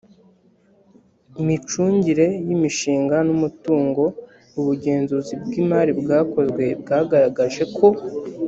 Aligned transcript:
micungire 1.45 2.27
y 2.47 2.49
imishinga 2.55 3.17
n 3.27 3.29
umutungo 3.35 4.03
ubugenzuzi 4.59 5.33
bw 5.43 5.49
imari 5.61 5.91
bwakozwe 6.01 6.63
bwagaragaje 6.81 7.63
ko 7.77 7.87